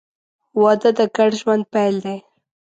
•واده 0.61 0.89
د 0.97 0.99
ګډ 1.15 1.31
ژوند 1.41 1.63
پیل 1.73 1.95
دی. 2.05 2.17